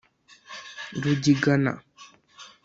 [1.01, 1.73] Rugigana